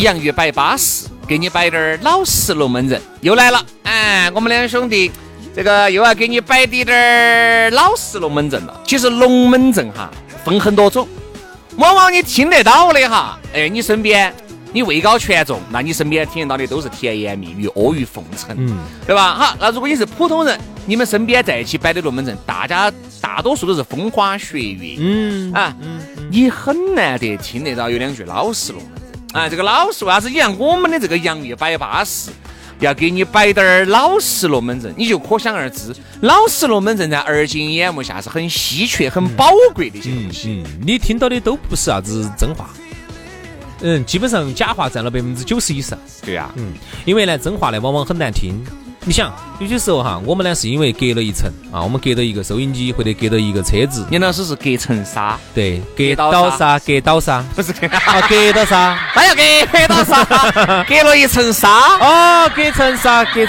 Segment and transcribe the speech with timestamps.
[0.00, 3.62] 洋芋摆巴适，给你摆点儿老实龙门阵，又来了。
[3.82, 5.12] 哎，我们两兄弟，
[5.54, 8.80] 这个又要给你摆滴点儿老实龙门阵了。
[8.86, 10.10] 其实龙门阵哈
[10.42, 11.06] 分很多种，
[11.76, 14.34] 往往你听得到的哈，哎，你身边
[14.72, 19.34] 你位高权重，那你身边听得到的都是甜言蜜语、阿谀奉承，嗯，对吧？
[19.34, 22.90] 好，那如果你是普通人，你们身边在一起摆的龙门阵，大家
[23.20, 25.76] 大多数都是风花雪月，嗯啊，
[26.30, 28.92] 你很难得听得到有两句老实龙门。
[29.32, 30.28] 啊，这个老实为啥子？
[30.28, 32.30] 你看我们的这个洋芋摆巴适，
[32.80, 40.64] 要给你摆点儿老实龙门阵，你就可想而知，老实龙门阵在而今眼目下是很稀缺、很宝贵的一些东西。
[40.66, 42.70] 嗯，你听到的都不是啥子真话，
[43.82, 45.96] 嗯，基本上假话占了百分之九十以上。
[46.22, 46.72] 对呀，嗯，
[47.04, 48.60] 因为呢，真话呢往往很难听。
[49.04, 54.04] 你想，有些时候哈，我们呢是因为隔了一层啊，我们隔了一个收音机或者隔了一个车子。
[54.10, 59.34] 严老师是隔层纱，对，隔倒纱，隔倒纱， 不是隔啊，隔到沙， 那要
[59.66, 60.24] 隔到纱，
[60.84, 63.40] 隔了一层纱哦，隔层纱，隔，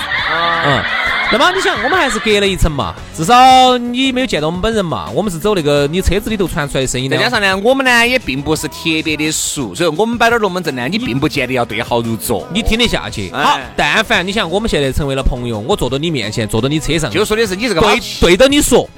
[0.66, 1.00] 嗯。
[1.31, 5.09] 那么你想，我们还是隔了一层嘛，至少你没有见到我们本人嘛。
[5.11, 7.09] 我们是走那个你车子里头传出来的声音。
[7.09, 13.31] 再加上呢，我们呢也并不是特别的熟，所以我们摆点龙门阵呢，你并不见得要对号入座，你听得下去。
[13.31, 18.89] 好，但凡你想，我们现在成为了朋友，我坐到你面前，坐到你车上，就说的是你这个对对着你说，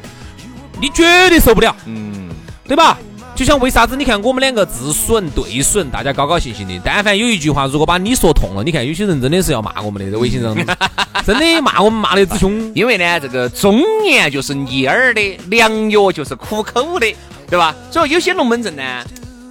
[0.81, 2.29] 你绝对受不了，嗯，
[2.67, 2.97] 对吧？
[3.35, 3.95] 就像为啥子？
[3.95, 6.79] 你看我们两个自损对损，大家高高兴兴的。
[6.85, 10.55] 但凡有一句话，如果把你说痛了，你看有些人真的是要骂我们的，在微信上，
[11.27, 12.71] 真的骂我们骂的之凶。
[12.75, 17.15] 因为呢，这个忠言就是逆耳的，良药就是苦口的，
[17.49, 17.73] 对吧？
[17.89, 18.83] 所以有些龙门阵呢。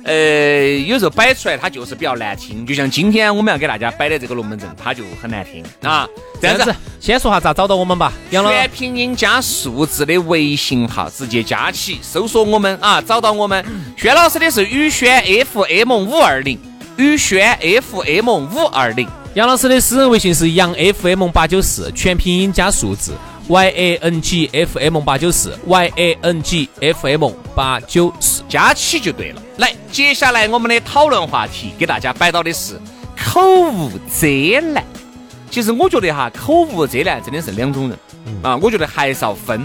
[0.05, 6.09] 呃，有时候摆出来它就是比较难听，就像今天我们要给大家摆的这个龙门阵，它就很难听啊。
[6.41, 8.13] 这样子，先说下咋找到我们吧。
[8.29, 13.65] 全拼音加数字的微信号，直接加起，搜索我们啊，找到我们。
[13.97, 16.59] 轩老师的是宇轩 FM 五二零，
[16.97, 19.07] 宇轩 FM 五二零。
[19.35, 23.15] 杨老师的私人微信是杨 FM 八九四，全拼音加数字。
[23.49, 29.43] y a n g f m 八九四 y a n g f m 八九四加起就对了。
[29.57, 32.79] 来，接下来我们的讨论话题给大家摆到的是
[33.17, 34.85] 口无遮拦。
[35.51, 37.99] 其实我觉得哈，口无遮拦真的是两种人
[38.43, 39.63] 啊，我觉得还是要分。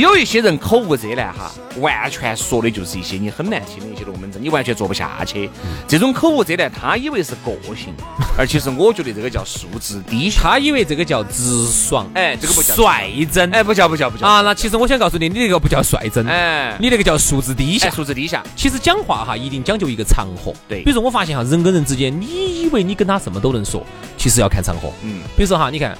[0.00, 5.50] 有一些人口无遮拦哈，完全说的就是一些你很难听的一些龙门阵，你完全做不下去。
[5.86, 7.94] 这种口无遮拦，他以为是个性，
[8.38, 10.40] 而其实我觉得这个叫素质低下。
[10.42, 14.40] 他以为这个叫直爽，哎，这个不叫率真，哎，不叫不叫不叫啊。
[14.40, 17.90] 那其实我想告诉你，你那个不叫率真，哎，你那个叫素质低下。
[17.90, 18.42] 素质低下。
[18.56, 20.52] 其实讲话哈，一定讲究一个场合。
[20.68, 20.82] 对。
[20.82, 23.84] 比如说我发现哈，人跟人之间，你以为你跟他什么都能说，
[24.16, 24.90] 其实要看场合。
[25.02, 25.20] 嗯。
[25.36, 25.96] 比如说哈，你看，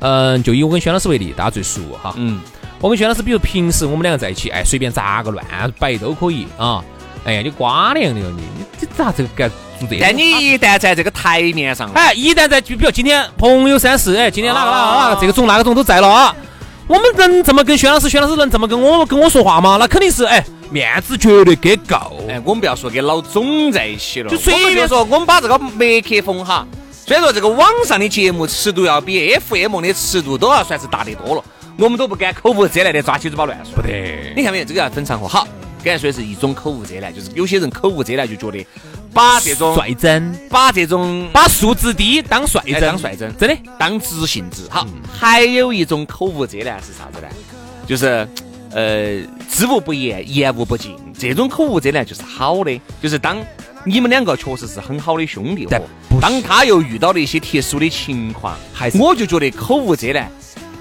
[0.00, 2.14] 嗯，就以我跟轩老师为例，大家最熟哈。
[2.16, 2.40] 嗯。
[2.84, 5.42] 我跟薛老师，比如平时我们两个在一起，哎，随便咋个乱
[5.78, 6.84] 摆都可以啊。
[7.24, 8.42] 哎呀，你瓜娘的哟你，
[8.78, 9.50] 你咋这个敢
[9.80, 9.96] 做这？
[9.98, 16.36] 但你一旦在这个台面上，哎，一旦在就比如今天朋友三四，哎，今天哪个哪个哪个这个总那个总都在了啊，
[16.86, 19.78] 我们能这么跟薛老师，薛老师能这么跟我跟我说话吗？
[19.80, 21.96] 那肯定是哎，面子绝对给够。
[22.28, 26.66] 哎，我们不要说跟老总在一起了，就随便说，我们把这个麦克风哈，
[27.06, 31.42] 虽然说这个网上的节目尺度要比 FM 的尺度都要算是大得多了。
[31.76, 34.32] 我们都不敢口无遮拦的抓起嘴巴乱说，不得。
[34.36, 34.64] 你看没有？
[34.64, 35.26] 这个要分场合。
[35.26, 35.46] 好，
[35.82, 38.64] 刚才说的是一种口无遮拦，就是有些人口无遮拦就觉得
[39.12, 44.68] 把这种率真，把这种把素质低当率真，当率真，真的当直性子。
[44.70, 47.26] 好，还有一种口无遮拦是啥子呢？
[47.86, 48.26] 就是
[48.70, 49.20] 呃，
[49.50, 50.96] 知无不言，言无不尽。
[51.18, 53.36] 这种口无遮拦就是好的，就是当
[53.84, 55.80] 你们两个确实是很好的兄弟伙，
[56.20, 60.30] 当他又遇到了一些特殊的情况，还是我就觉得口无遮拦。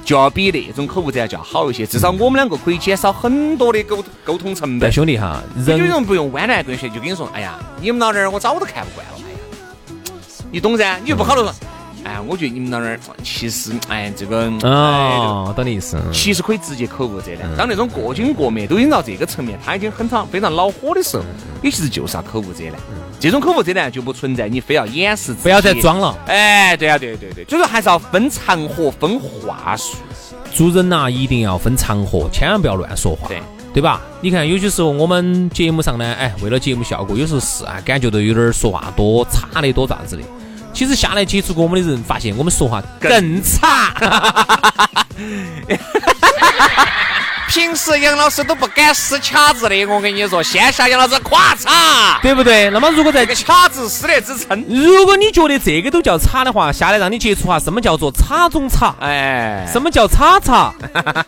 [0.04, 4.92] 就要比那种口无遮拦就要好一些，至少我们两个可以减少很多的沟沟通成本。
[4.92, 9.38] 兄弟哈，人有人不用弯来拐去，就跟你说，哎呀，你们老儿我早都看不惯了，哎呀，
[10.52, 11.00] 你懂噻？
[11.04, 11.73] 你又不好了说。
[12.04, 15.98] 哎，我觉得你们那儿其实，哎，这个，哦，懂的意思。
[16.12, 17.50] 其实可以直接口无遮拦。
[17.58, 21.24] 当那种过经过面都已经到这个层面，他已经很常非常恼火的时候，
[21.62, 22.74] 你其实就是要口无遮拦。
[23.20, 26.18] 这种口无遮拦就不存在你非要掩饰，不要再装了。
[26.28, 29.98] 哎，对啊，对对对，所以说还是要分场合、分话术。
[30.54, 33.42] 做人呐，一定要分场合，千万不要乱说话，对
[33.74, 34.02] 对吧？
[34.22, 40.22] 你看，有些时候我们节目上呢，哎，为了节目效果，有时候是啊，感觉到有点说话多差的多咋子的。
[40.74, 43.94] 其实下来接触过我们的人，发现我们说话更差。
[47.50, 52.72] 平时杨老师都不敢撕卡子的，我跟你说，线下杨老师夸嚓，对不对？
[52.72, 58.96] 那么如果在个卡子撕得之称，如果你觉得这个都叫差的话，下来让你接触下什么叫做差中差？
[59.02, 60.74] 哎，什么叫叉叉？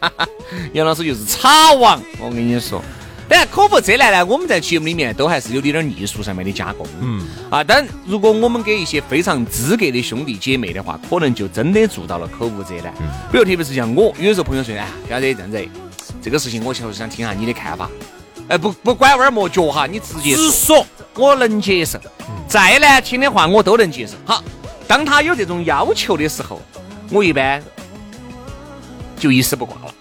[0.74, 2.82] 杨老师就是叉王，我跟你说。
[3.28, 6.86] 当然，口不遮拦呢，我们在节目里面都还是有点点艺术上面的加工。
[7.02, 12.94] 嗯，啊，但如果我们给一些非常资格的兄弟姐妹的话，可能就真的做到了口无遮拦。
[13.00, 15.68] 嗯，比如特别是像我，有时候朋友说，哎，小子这样子，
[16.22, 17.90] 这个事情我确实想听下你的看法。
[18.48, 20.86] 哎，不不拐弯抹角哈，你直接直说，
[21.16, 22.00] 我能接受。
[22.48, 24.14] 再难听的话，我都能接受。
[24.24, 24.44] 好，
[24.88, 26.62] 当他有这种要求的时候，
[27.10, 27.64] 我一般
[29.18, 29.94] 就一丝不挂了。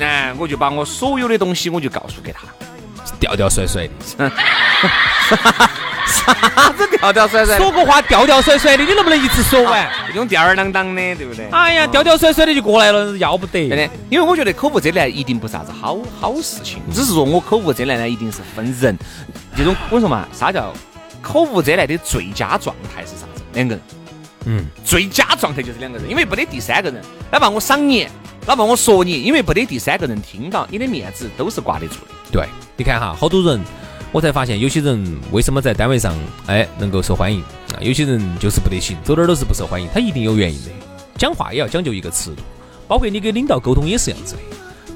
[0.00, 2.40] 哎，我就把我所有的东西，我就告诉给他，
[3.18, 3.92] 吊吊甩甩的，
[6.06, 7.56] 啥子吊吊甩甩？
[7.58, 9.88] 说个话吊吊甩甩的，你能不能一直说完？
[10.08, 11.46] 这种吊儿郎当的，对不对？
[11.50, 13.68] 哎呀，吊吊甩甩的就过来了，要不得。
[13.68, 18.98] 真的，因为我觉得口无遮拦一定不是啥子好好事情，只是说我口无遮拦呢，一定是分人。
[19.56, 20.72] 这种我说嘛，啥叫
[21.20, 23.42] 口无遮拦的最佳状态是啥子？
[23.52, 23.84] 两个人。
[24.46, 28.08] 嗯，最佳状态就是两个人，因为不得第三个人，哪怕我赏你。
[28.46, 32.12] 哪怕我说你，因为不得第三个人听到，你的面子都是挂得住的。
[32.32, 33.60] 对，你看哈，好多人，
[34.10, 37.40] 我才发现有些人为什么在单位上哎能够受欢迎
[37.74, 37.78] 啊？
[37.80, 40.70] 有些人就是不得行，走哪儿都是不受欢迎，他一定有原因的。
[41.16, 42.42] 讲话也要讲究一个尺度，
[42.88, 44.40] 包括你跟领导沟通也是这样子的。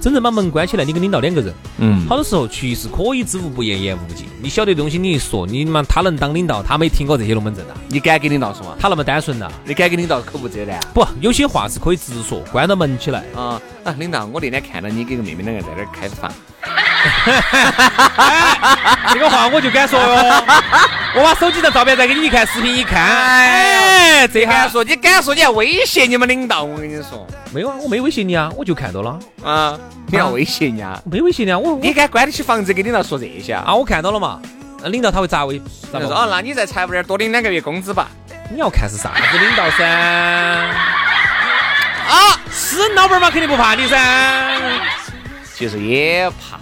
[0.05, 4.27] 真正把门关起来，你跟领导两个人，嗯，好多时候其实可以知无不言，言无不尽。
[4.43, 7.73] 你晓得东西，你一说，你妈他能当领导，他没听过这些龙门阵呐？
[7.89, 8.77] 你敢给领导说吗？
[8.79, 9.51] 他那么单纯呐？
[9.65, 10.79] 你敢给领导口无遮拦？
[10.93, 13.95] 不，有些话是可以直说，关到门起来啊啊！
[13.99, 16.33] 领导，我那天看到你跟个妹妹两个在那儿开房。
[19.13, 20.07] 这个话我就敢说哟！
[21.17, 24.83] 我把手机上照片再给你一看，视频一看，哎，这敢说？
[24.83, 25.35] 你敢说？
[25.35, 26.63] 你还威胁你们领导？
[26.63, 29.79] 我跟你说，没有啊，我没威胁你啊，我就看到了啊！
[30.07, 30.99] 你要威胁人家？
[31.05, 33.65] 没威胁你啊，我你敢关得起房子给领导说这些啊？
[33.67, 34.41] 啊，我看到了嘛，
[34.83, 35.61] 那领导他会咋威？
[35.93, 36.11] 咋说？
[36.13, 38.09] 啊，那你在财务那儿多领两个月工资吧？
[38.51, 39.85] 你要看是啥子领导噻？
[42.07, 42.34] 啊，
[42.75, 43.97] 私人老板嘛，肯定不怕你噻。
[45.57, 46.59] 其实也怕。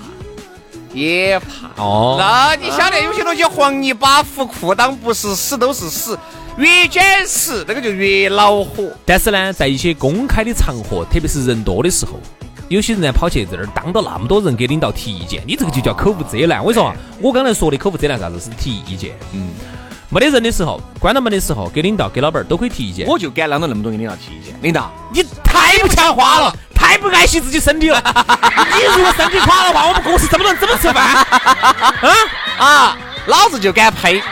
[0.93, 6.15] 也怕哦，那你晓得有些东西黄泥巴糊裤裆不是屎都是屎，
[6.59, 8.93] 越捡屎那个就越恼火。
[9.07, 12.21] 但是呢，在一些公开的场合，特别是人多的时候，
[12.73, 16.65] 有些人呢跑去这儿当着那么多人给领导提意见，你这个就叫口无遮拦。
[16.65, 18.41] 我跟你说，我刚才说的口无遮拦啥子？
[18.41, 19.13] 是提意见。
[19.33, 19.51] 嗯。
[20.09, 23.07] 没得人的时候，关了门的时候，给领导、给老板都可以提意见。
[23.07, 24.55] 我就敢啷着那么多给领导提意见。
[24.63, 28.03] 领导，你太不像话了，太不爱惜自己身体了。
[28.79, 31.15] 你如果身体垮的话，我们公司怎么能怎么吃饭？
[31.15, 31.27] 啊
[32.59, 32.97] 啊！
[33.27, 34.23] 老子就敢呸！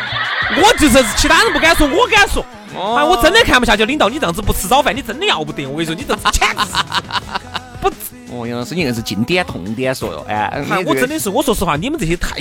[0.63, 2.43] 我就是其他人不敢说，我敢说。
[2.75, 5.67] 啊，我真的看不下去，领导你这样子不吃早饭，你真的要不得。
[5.67, 6.57] 我跟你说，你这简直
[7.81, 7.91] 不。
[8.33, 12.37] 哦，杨老师，你硬是经典痛点说哟，哎，我真的是，我说实话，你们这些太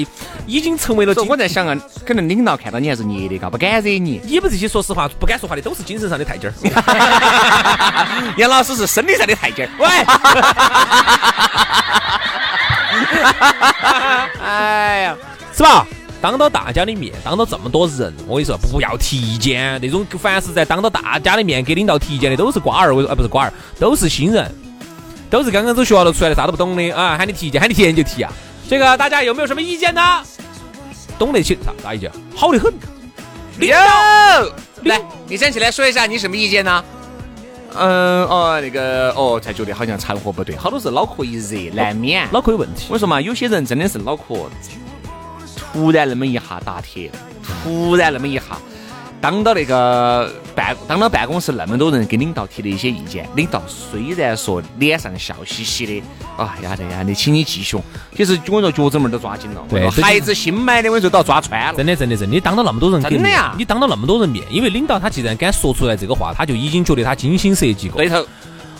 [0.45, 1.15] 已经成为了。
[1.27, 4.21] 我在想啊，可能领导看到你还是捏的，嘎，不敢惹你。
[4.23, 6.53] 你们这些说实话不敢说话的，都是精神上的太监儿。
[8.37, 9.71] 杨老师是生理上的太监儿。
[9.79, 9.87] 喂，
[14.45, 15.17] 哎呀，
[15.55, 15.87] 是吧？
[16.21, 19.81] 当着大家的面，当着这么多人，我跟你说，不要提意见。
[19.81, 24.53] 那种凡是在当着大家的面给领导提意见的，都是瓜儿，哎，不是瓜儿，都是新人。
[25.29, 27.15] 都是刚刚走学校头出来的，啥都不懂的啊！
[27.17, 28.31] 喊你提意见，喊你提意见就提啊！
[28.67, 30.01] 这个大家有没有什么意见呢？
[31.17, 32.11] 懂得起啥啥意见？
[32.35, 32.73] 好的很。
[33.59, 33.75] 有，
[34.85, 36.83] 来，你站起来说一下你什么意见呢？
[37.75, 42.87] 嗯，哦，那个，哦，才觉得好像场合不对，好多是脑壳一热，难免脑壳有问题。
[42.89, 44.49] 我说嘛，有些人真的是脑壳
[45.55, 47.11] 突然那么一下打铁，
[47.63, 48.43] 突然那么一下。
[49.21, 56.03] 当到那个办，当到办公室那么多人给领导提的一些意见，领导虽然说脸上笑嘻嘻的，
[56.37, 57.77] 哎呀的呀的，请你继续。
[58.15, 61.73] 其实我说脚趾门都抓紧了，对，孩子新买的，我说都要抓穿了。
[61.75, 67.97] 真的，真的，真的，你当到那么多人，真的呀，你当到那么多人面，因为领导他既然敢说出来这个话，他就已经觉得他精心设计过。
[67.97, 68.25] 对头。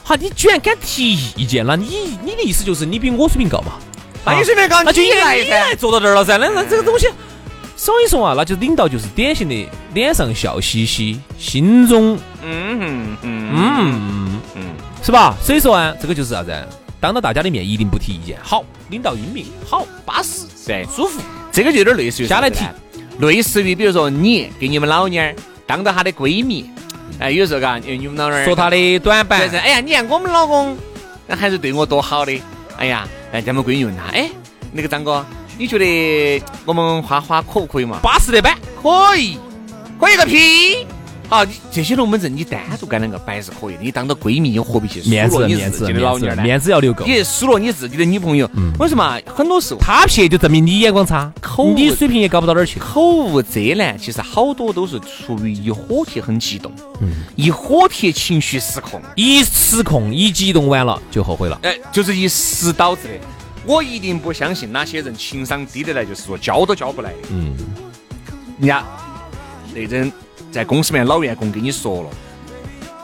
[0.03, 3.73] 好，你居然敢提意见，那你你的意思就是你比我水平高嘛？
[4.25, 5.75] 那你水平高，那就你来你来噻。
[5.75, 6.37] 坐到这儿了噻。
[6.37, 7.07] 那那这个东西，
[7.79, 14.63] 所以说啊，那就领导就是典型的脸上笑嘻嘻，心中嗯嗯嗯嗯嗯，
[15.01, 15.33] 是吧？
[15.41, 16.53] 所以说啊，这个就是啥子？
[16.99, 21.21] 当着大家的面一定不提意见，好，领导英明，好，巴适，对，舒服。
[21.53, 22.65] 这个就有点类似于下来提
[23.19, 25.33] 类似于比如说你给你们老娘儿
[25.65, 26.69] 当着她的闺蜜，
[27.17, 30.77] 哎，有时候嘎，你们老娘儿说她的短板哎呀，你看我们老公，
[31.25, 32.41] 那还是对我多好的。
[32.75, 34.29] 哎呀，哎，咱们闺女问他，哎，
[34.73, 35.25] 那个张哥，
[35.59, 37.99] 你觉得我们花花可不可以嘛？
[38.01, 38.57] 巴适的板。
[38.81, 39.37] 可以，
[39.99, 40.87] 可以个屁！
[41.27, 46.41] 好，你这些龙门阵你单独干两个摆是可以的，你当到闺蜜，又何必去面子你自己的面子面子老娘呢？
[46.43, 47.05] 面子要留够。
[47.05, 48.49] 你输了你自己的女朋友，
[48.79, 52.79] 为什么很多时候他撇就证明你眼光差，口你水平也高不到哪儿去。
[52.79, 61.59] 口无遮拦，其实好多都是出于一火气很激动，嗯一火铁情绪失控，一失控，一激动完了就后悔了。
[61.63, 63.13] 哎，就是一时导致的。
[63.69, 67.13] 我一定不相信哪些人情商低得来，就是说教都教不来。
[67.29, 67.55] 嗯，
[68.57, 68.83] 人家
[69.75, 70.11] 那阵
[70.51, 72.09] 在公司里面老员工跟你说了，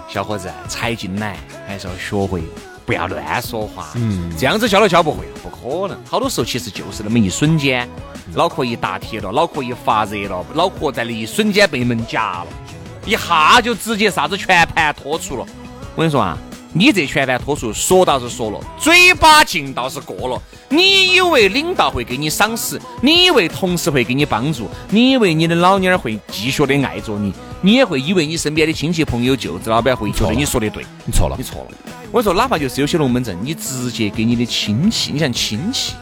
[0.10, 2.42] 小伙子才进来还是要学会
[2.84, 3.90] 不要乱说话。
[3.94, 5.96] 嗯，这样子教都教不会，不可能。
[6.04, 7.88] 好多时候其实就是那么一瞬间，
[8.34, 12.48] 脑壳一打铁了，脑壳一发热了，脑壳在那一瞬间被门夹了，
[13.06, 15.46] 一下就直接啥子全盘托出了。
[15.96, 16.36] 我跟你说啊，
[16.78, 20.42] 你这全盘托出，说倒是说了，嘴巴劲倒是过了。
[20.68, 22.78] 你以为领导会给你赏识？
[23.02, 24.68] 你以为同事会给你帮助？
[24.90, 27.34] 你以为你的老娘儿会继续的爱着你？
[27.62, 30.86] 你也会以为你身边的亲戚朋友、舅子老板会觉得你说的对？
[31.06, 31.78] 你错了你，错了。
[32.12, 35.94] 我说，哪怕就是有些龙门阵，你直接给你的亲戚，你像亲戚，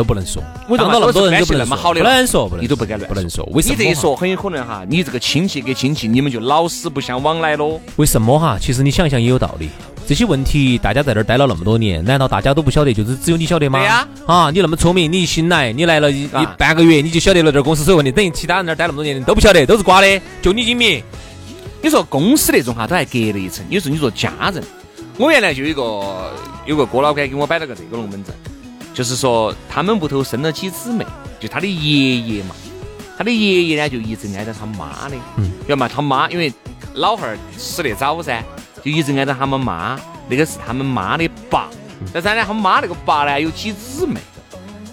[0.00, 0.42] 都不能说。
[0.66, 3.44] 我当到那么多人都不能说，那么好的不能说，不能你都不敢乱不能说。
[3.52, 3.74] 为什么？
[3.76, 7.78] 你这一，说，很有可能哈，你这个亲戚跟亲戚，你们就老死不相往来喽。
[7.96, 8.56] 为什么哈？
[8.58, 9.68] 其实你想一想也有道理。
[10.06, 12.94] 这些问题大家在这儿待了那么多年，难道大家都不晓得？
[12.94, 13.78] 就是只有你晓得吗？
[13.78, 16.26] 对呀啊，你那么聪明，你一新来，你来了一
[16.56, 21.02] 半个月，你就晓得了这儿公司所有问题，等于其他人那儿待那么多年都不晓得，都是瓜的，就你精明。
[21.82, 23.64] 你说公司那种哈，都还隔了一层。
[23.68, 24.62] 有时候你说家人，
[25.16, 26.32] 我原来就有一个
[26.66, 28.34] 有个哥老倌给我摆了个这个龙门阵，
[28.92, 31.06] 就是说他们屋头生了几姊妹，
[31.38, 32.54] 就他的爷爷嘛，
[33.16, 36.52] 他的爷爷呢就一直挨着他妈的，嗯，要么他妈因为
[36.94, 38.42] 老汉儿死得早噻，
[38.82, 41.68] 就一直挨着他们妈，那个是他们妈的爸，
[42.12, 44.20] 但是呢，他们妈那个爸呢有几姊妹，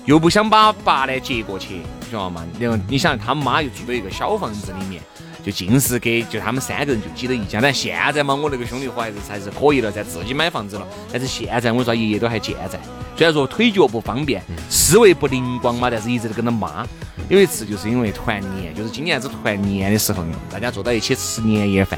[0.06, 2.46] 又不想把爸呢接过去，你晓得嘛？
[2.60, 5.01] 然后你想他们妈又住在一个小房子里面。
[5.48, 10.86] 就尽是给就他们三个人就挤到一家，但现在嘛，我那个兄弟伙还是还是可以了，在自己买房子了。
[11.10, 12.77] 但是现在我说爷爷都还健在，
[13.16, 16.86] 虽然说腿脚不方便，思维不灵光嘛，但是一直都跟他妈。
[17.30, 21.98] 有一次就是因为团年，就是今年子团年的时候，大家坐在一起吃年夜饭，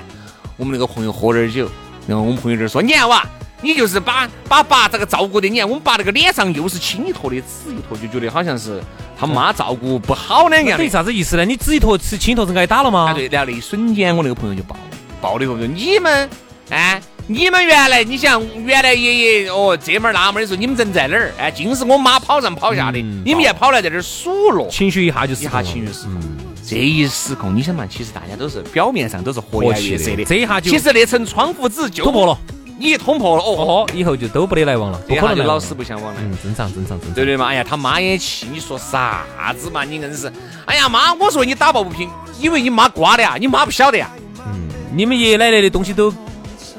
[0.56, 1.68] 我们那个朋友喝点酒，
[2.06, 3.28] 然后我们朋友就说：“你看哇，
[3.64, 8.80] 你就是把把爸这个照顾的，你看我们爸那个脸上又是青一坨的紫一坨，就觉得好像是
[9.20, 11.44] 他妈照顾不好两样于。”啥子意思呢？
[11.44, 13.10] 你指一坨吃青坨子挨打了吗？
[13.10, 14.82] 啊，对，然后那一瞬间，我那个朋友就爆了，
[15.22, 16.30] 爆了以后就你们，
[16.70, 21.32] 哎，你们原来你想原来爷爷哦这门儿那门儿的时候，你们人在哪儿？
[21.38, 26.22] 哎，尽是我妈跑上跑下的，嗯你们也跑来在这儿数落，情绪一下就一下情绪失控。
[26.66, 32.38] 这一失控，你想嘛，其实大家都是表面上都是和颜悦色的，这一下就其实那层窗户纸就突破了，
[32.80, 36.22] 你一捅破了，哦，哦，以后就都不得来往了，不可能来往了死不相往来。
[36.24, 37.14] 嗯，正常正常正常。
[37.14, 37.48] 对不对嘛？
[37.48, 39.26] 哎呀，他妈也气，你说啥
[39.60, 39.84] 子嘛？
[39.84, 40.32] 你硬是，
[40.66, 42.10] 哎呀妈，我说你打抱不平，
[42.40, 43.36] 因为你妈瓜的呀？
[43.38, 44.10] 你妈不晓得呀？
[44.48, 46.12] 嗯你们爷爷奶奶的东西都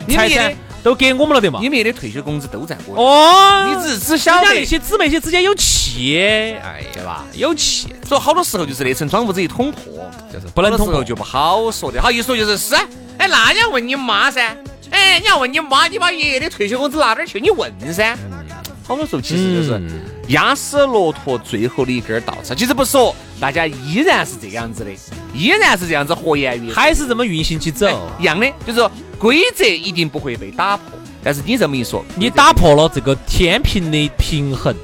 [0.06, 1.60] 你们爷爷都给我们了的嘛？
[1.60, 2.96] 你们爷的退休工资都在我。
[2.96, 10.94] 哦，你只只晓得那些姊妹些之间有气，哎呀吧，有气，所以好多时候就是那层窗户纸一捅破，就是不能好多通过。
[10.94, 12.00] 时候就不好说的。
[12.00, 12.74] 好一说就是是，
[13.18, 14.56] 哎，那你要问你妈噻，
[14.90, 17.40] 哎，你要问你妈，你把爷爷的退休工资拿哪儿去？
[17.40, 18.16] 你问噻。
[18.82, 19.88] 好多时候其实就是嗯
[20.28, 22.52] 压死骆驼最后的一根稻草。
[22.52, 24.90] 其实不说，大家依然是这个样子的，
[25.32, 26.74] 依然是这样子和颜悦色。
[26.74, 30.98] 还是这么运行起走哎，一样的，就是说规则一定不会被打破。
[31.22, 34.74] 但是你这么一说，你打破了这个天平的平衡，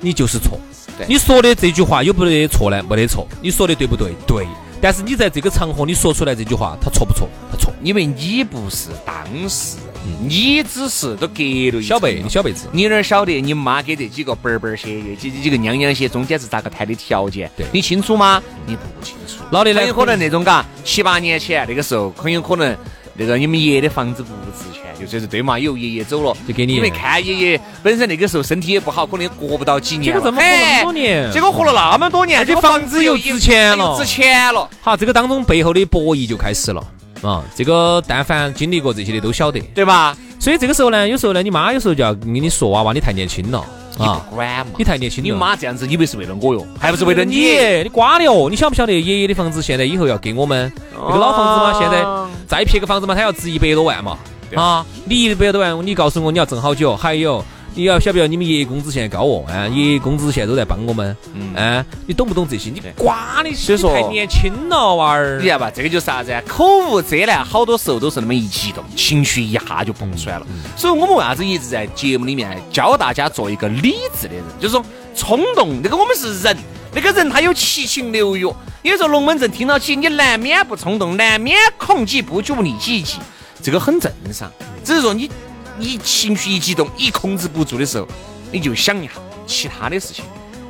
[0.00, 0.60] 你就是错
[0.96, 1.06] 对。
[1.08, 2.80] 你说的这句话有不得错呢？
[2.88, 3.26] 没得错。
[3.42, 4.12] 你说的对不对？
[4.28, 4.46] 对。
[4.80, 7.28] 但是你在这个场合你说出来这句话，他错不错？
[7.50, 7.72] 他错。
[7.82, 9.14] 因为你不是当
[9.48, 12.66] 事人，你只是都隔了一小辈，你小辈子。
[12.72, 17.50] 你哪儿晓得你妈给这几个伯伯些、这几个娘娘些中间是咋个谈的条件？
[17.56, 18.42] 对你清楚吗？
[18.66, 19.42] 你不清楚。
[19.50, 22.76] 老的呢很有可能那种嘎，七八年前那个时候，很有可能
[23.14, 30.20] 那个你们爷爷的房子不值钱，就说是对嘛，有爷爷走了，就给你因为看爷爷本身那个时候身体也不好，可能也活不到几年了。
[30.20, 34.68] 结果这么活那么多年结果活了那么多年，这房子又值钱了值钱了。
[34.80, 36.82] 好，这个当中背后的博弈就开始了。
[37.22, 40.16] 啊，这个但凡经历过这些的都晓得，对吧？
[40.38, 43.62] 所以这个时候呢，有时候呢，你妈有时候就要跟你说娃娃，你太年轻了
[44.00, 45.30] 啊，管嘛，你太年轻了。
[45.30, 47.52] 你妈这样子，以为是为了我哟，还不是为了你？
[47.82, 48.48] 你瓜的哦！
[48.50, 51.80] 你晓不晓得爷爷的房子现在以后要给我们那个老房子嘛？
[51.80, 52.04] 现在
[52.46, 54.18] 再撇个房子嘛，他要值一百多万嘛？
[54.54, 56.96] 啊，你一百多万，你告诉我你要挣好久？
[56.96, 57.44] 还有。
[57.74, 58.28] 你要晓不晓得？
[58.28, 62.68] 你们爷爷工资现在高哦，啊，爷爷工资现在都在帮我们，嗯，你懂不懂这些？
[62.68, 65.70] 你瓜的，所以说太年轻了，娃儿，你看吧？
[65.70, 66.32] 这个就是啥子？
[66.48, 70.46] 口无遮拦，好多时候都是那么一激动，情绪一下就蹦出来了。
[70.76, 74.42] 所以我们为啥子一直在节目里面教大家做一个理智的人？
[74.58, 74.84] 就是说，
[75.14, 76.56] 冲动，那个我们是人，
[76.92, 78.42] 那个人他有七情六欲，
[78.82, 83.18] 有时候龙门阵听到起，你难免不冲动，难免恐急不住你急急，
[83.62, 84.50] 这个很正常。
[84.84, 85.30] 只是说你。
[85.80, 88.06] 你情绪一激动，一控制不住的时候，
[88.52, 89.14] 你就想一下
[89.46, 90.22] 其他的事情，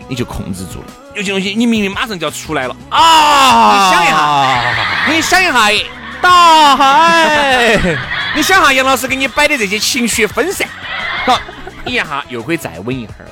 [0.08, 0.86] 你就控制住了。
[1.16, 3.90] 有些东西你明明马上就要出来了啊！
[3.90, 5.84] 你想一下，你想一下
[6.22, 7.98] 大海，
[8.36, 10.68] 你想下杨老师给你摆的这些情绪分散，
[11.26, 11.40] 好，
[11.84, 13.26] 一下又可以再稳一会儿。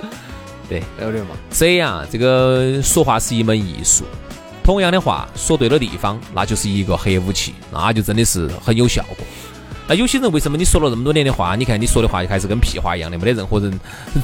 [0.69, 1.37] 对，有点嘛。
[1.51, 4.05] 所以啊，这个说话是一门艺术。
[4.65, 9.17] 同样的话说对了地方，那就是一个核武器，那就真的是很有效果。
[9.89, 13.73] 那有些人为什么你说了那么多年的话，你看你说的话就还是跟屁话一样的，没得任何人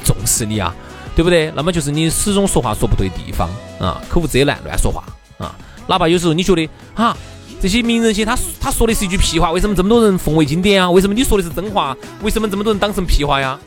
[0.03, 0.73] 重视你啊，
[1.15, 1.51] 对不对？
[1.55, 5.03] 那么就是你始终说话说不对地方啊，口无遮拦，乱说话
[5.39, 5.55] 啊。
[5.87, 7.17] 哪怕有时候你觉得啊，
[7.59, 10.89] 这些名人些他他说的是一句屁话，为什么这么多人奉为经典啊？
[10.91, 11.97] 为什么你说的是真话？
[12.21, 13.59] 为什么这么多人当成屁话呀？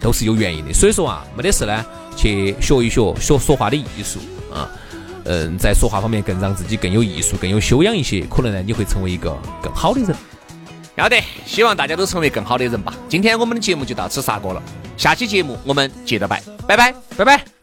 [0.00, 0.72] 都是有原因的。
[0.72, 1.84] 所以说啊，没得事呢，
[2.16, 4.18] 去学一学学说话的艺术
[4.50, 4.66] 啊，
[5.24, 10.16] 嗯，在说话方面更让自己更有艺术、更有修养一些，可能呢你会成为一个更好的人。
[11.00, 12.94] 要得，希望大家都成为更好的人吧。
[13.08, 14.62] 今天我们的节目就到此杀过了，
[14.98, 17.59] 下期节目我们接着拜，拜拜，拜拜。